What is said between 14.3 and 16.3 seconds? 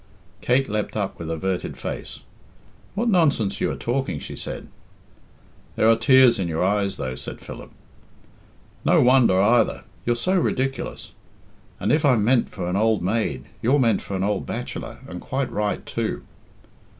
bachelor and quite right too!"